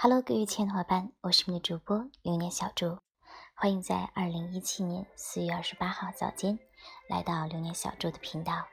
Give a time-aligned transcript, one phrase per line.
[0.00, 2.96] Hello，各位亲爱的伙伴，我是你的主播流年小猪，
[3.52, 6.56] 欢迎在二零一七年四月二十八号早间
[7.08, 8.64] 来到流年小猪的频道，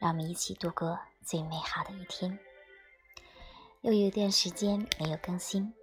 [0.00, 2.38] 让我们一起度过最美好的一天。
[3.82, 5.74] 又有一段时间没有更新，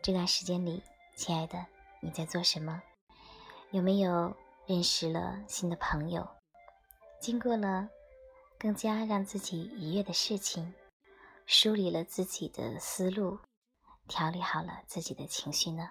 [0.00, 0.82] 这段时间里，
[1.14, 1.66] 亲爱的
[2.00, 2.82] 你在做什么？
[3.70, 6.26] 有没有认识了新的朋友？
[7.20, 7.86] 经过了
[8.58, 10.72] 更加让自己愉悦的事情，
[11.44, 13.38] 梳理了自己的思路。
[14.08, 15.90] 调理好了自己的情绪呢。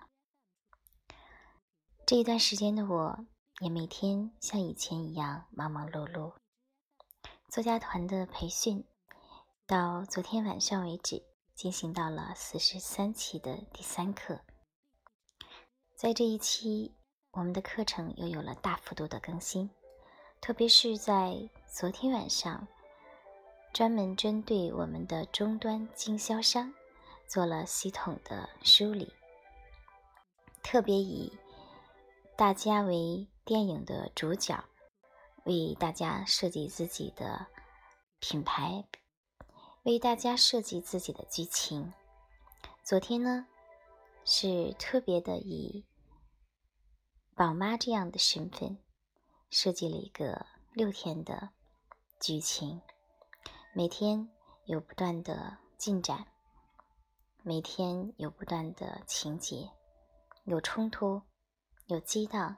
[2.05, 3.25] 这一段时间的我，
[3.59, 6.33] 也每天像以前一样忙忙碌碌。
[7.49, 8.85] 作家团的培训
[9.65, 11.23] 到昨天晚上为止，
[11.55, 14.41] 进行到了四十三期的第三课。
[15.95, 16.95] 在这一期，
[17.31, 19.69] 我们的课程又有了大幅度的更新，
[20.39, 22.67] 特别是在昨天晚上，
[23.73, 26.73] 专门针对我们的终端经销商。
[27.27, 29.13] 做了系统的梳理，
[30.63, 31.37] 特别以
[32.37, 34.63] 大家为电影的主角，
[35.43, 37.47] 为大家设计自己的
[38.19, 38.87] 品牌，
[39.83, 41.93] 为大家设计自己的剧情。
[42.81, 43.45] 昨天呢，
[44.23, 45.85] 是特别的以
[47.35, 48.77] 宝妈这样的身份，
[49.49, 51.49] 设计了一个六天的
[52.21, 52.81] 剧情，
[53.73, 54.29] 每天
[54.63, 56.25] 有不断的进展。
[57.47, 59.71] 每天有不断的情节，
[60.43, 61.21] 有冲突，
[61.85, 62.57] 有激荡，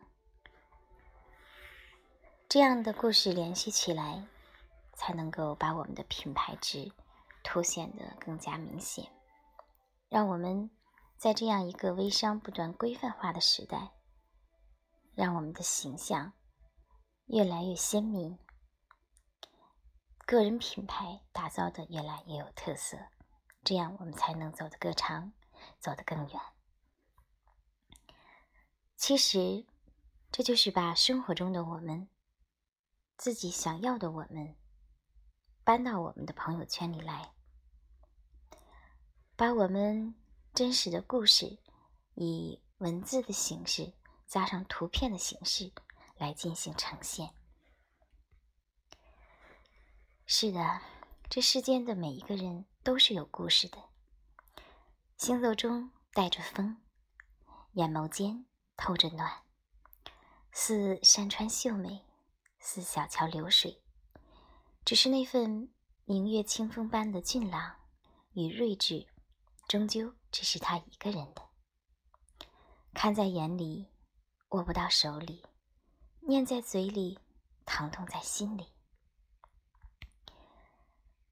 [2.47, 4.27] 这样的故事联系起来，
[4.95, 6.91] 才能够把我们的品牌值
[7.43, 9.05] 凸显得更加明显，
[10.07, 10.71] 让我们
[11.19, 13.91] 在这样一个微商不断规范化的时代，
[15.13, 16.33] 让我们的形象
[17.27, 18.39] 越来越鲜明，
[20.25, 22.97] 个人品牌打造的越来越有特色。
[23.63, 25.33] 这样，我们才能走得更长，
[25.79, 26.41] 走得更远。
[28.95, 29.65] 其实，
[30.31, 32.09] 这就是把生活中的我们，
[33.17, 34.57] 自己想要的我们，
[35.63, 37.33] 搬到我们的朋友圈里来，
[39.35, 40.15] 把我们
[40.53, 41.59] 真实的故事，
[42.15, 43.93] 以文字的形式
[44.25, 45.71] 加上图片的形式
[46.17, 47.33] 来进行呈现。
[50.25, 50.81] 是的，
[51.29, 52.65] 这世间的每一个人。
[52.81, 53.77] 都是有故事的，
[55.17, 56.81] 星座中带着风，
[57.73, 58.45] 眼眸间
[58.77, 59.43] 透着暖，
[60.53, 62.05] 似山川秀美，
[62.59, 63.83] 似小桥流水。
[64.85, 65.71] 只是那份
[66.05, 67.75] 明月清风般的俊朗
[68.31, 69.07] 与睿智，
[69.67, 71.49] 终究只是他一个人的。
[72.93, 73.91] 看在眼里，
[74.49, 75.43] 握不到手里；
[76.21, 77.19] 念在嘴里，
[77.65, 78.67] 疼痛在心里。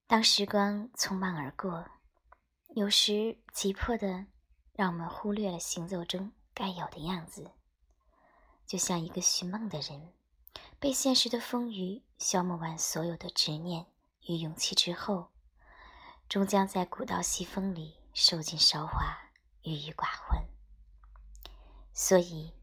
[0.10, 1.86] 当时光匆忙而过，
[2.70, 4.26] 有时急迫的
[4.72, 7.52] 让我们忽略了行走中该有的样子，
[8.66, 10.14] 就像一个寻梦的人，
[10.80, 13.86] 被现实的风雨消磨完所有的执念
[14.22, 15.28] 与勇气之后，
[16.30, 19.14] 终将在古道西风里受尽韶华，
[19.64, 20.48] 郁郁寡欢。
[21.94, 22.54] 所以，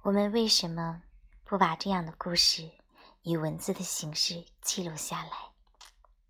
[0.00, 1.02] 我们为什么
[1.44, 2.70] 不把这样的故事
[3.20, 5.47] 以文字的形式记录下来？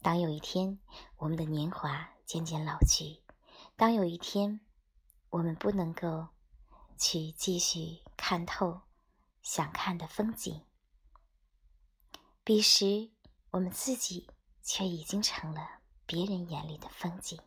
[0.00, 0.78] 当有一天
[1.16, 3.22] 我们的年华渐渐老去，
[3.76, 4.60] 当有一天
[5.30, 6.28] 我们不能够
[6.96, 8.82] 去继续看透
[9.42, 10.64] 想看的风景，
[12.44, 13.10] 彼时
[13.50, 14.30] 我们自己
[14.62, 17.38] 却已经成了别人眼里的风景。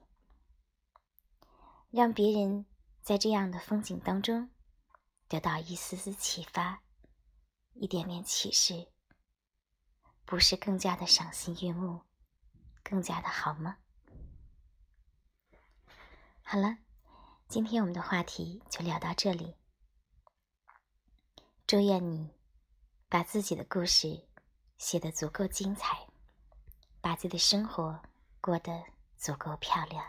[1.89, 2.65] 让别人
[3.01, 4.49] 在这样的风景当中
[5.27, 6.83] 得到一丝丝启发，
[7.73, 8.91] 一点点启示，
[10.25, 12.01] 不是更加的赏心悦目？
[12.91, 13.77] 更加的好吗？
[16.43, 16.77] 好了，
[17.47, 19.55] 今天我们的话题就聊到这里。
[21.65, 22.35] 祝愿你
[23.07, 24.27] 把自己的故事
[24.77, 26.05] 写得足够精彩，
[26.99, 28.01] 把自己的生活
[28.41, 28.83] 过得
[29.15, 30.05] 足够漂亮。